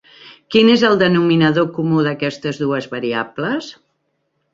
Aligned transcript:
Quin 0.53 0.69
és 0.75 0.85
el 0.87 0.95
denominador 1.01 1.67
comú 1.75 1.99
d'aquestes 2.07 2.61
dues 2.63 2.87
variables? 2.95 3.69